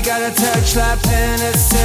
[0.00, 1.79] You got a touch like penicillin.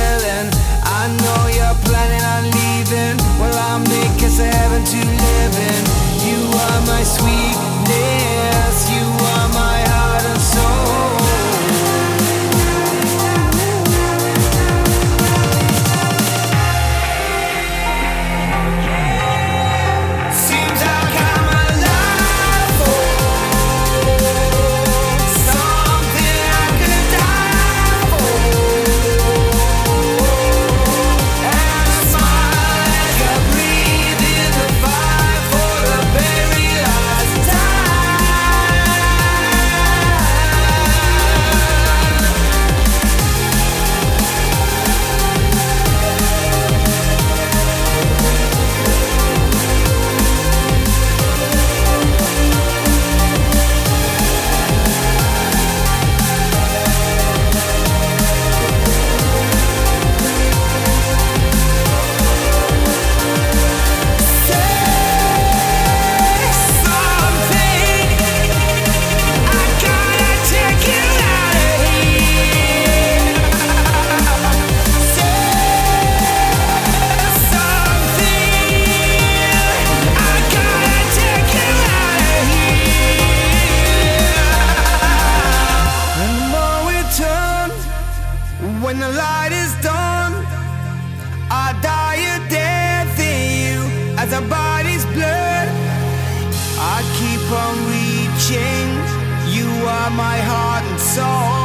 [100.11, 101.64] My heart and soul.